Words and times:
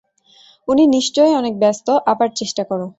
উনি 0.67 0.83
নিশ্চয়ই 0.87 1.33
অনেক 1.35 1.53
ব্যস্ত, 1.59 1.87
আবার 2.05 2.29
চেষ্টা 2.35 2.63
কর। 2.63 2.79